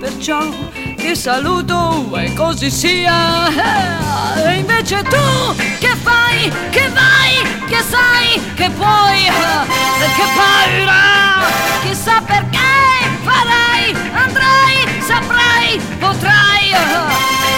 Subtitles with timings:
[0.00, 0.40] perciò
[0.96, 3.48] ti saluto e così sia.
[4.42, 9.24] E invece tu che fai, che vai, che sai, che puoi,
[10.16, 11.44] che paura,
[11.82, 12.58] chissà perché
[13.22, 16.68] farai, andrai, saprai, potrai,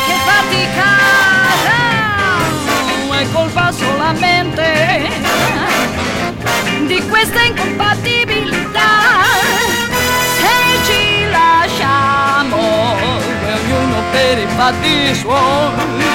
[0.07, 0.91] che fatica,
[3.21, 5.11] è colpa solamente
[6.87, 8.32] di questa incompatibilità.
[14.81, 16.11] Per i fatti suoi.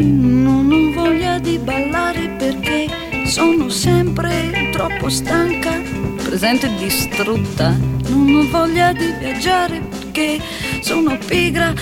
[0.00, 2.88] Non ho voglia di ballare perché
[3.24, 5.80] sono sempre troppo stanca,
[6.22, 7.76] presente distrutta.
[8.08, 10.40] Non ho voglia di viaggiare perché
[10.84, 11.72] sono pigra,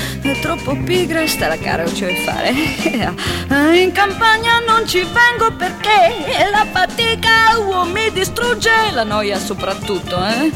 [0.40, 2.50] troppo pigra, sta la cara, ce vuoi fare.
[3.82, 10.52] In campagna non ci vengo perché la fatica mi distrugge, la noia soprattutto, eh.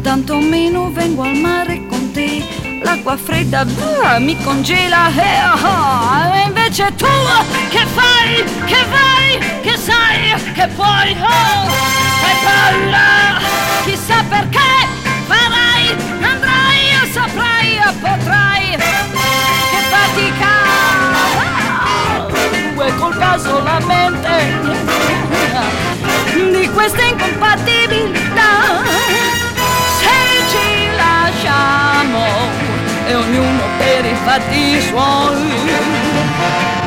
[0.00, 2.42] Tanto meno vengo al mare con te,
[2.82, 7.06] l'acqua fredda uh, mi congela, eh, oh, e invece tu
[7.68, 11.68] che fai, che vai, che sai, che puoi, oh,
[12.24, 13.40] hai paura,
[13.84, 14.58] chissà perché
[15.26, 15.90] farai,
[16.22, 17.53] andrai, saprai, potrai,
[20.14, 20.46] che fatica,
[22.76, 24.28] oh, è colpa solamente
[26.52, 28.82] di questa incompatibilità.
[29.98, 30.14] Se
[30.50, 32.22] ci lasciamo
[33.06, 36.83] e ognuno per i fatti suoi.